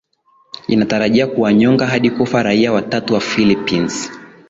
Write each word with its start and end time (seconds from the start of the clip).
inatarajia 0.67 1.27
kuwanyonga 1.27 1.87
hadi 1.87 2.09
kufa 2.11 2.43
raia 2.43 2.71
watatu 2.73 3.13
wa 3.13 3.19
philipins 3.19 4.11